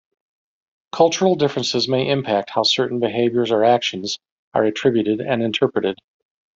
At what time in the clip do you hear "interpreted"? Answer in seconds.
5.43-5.95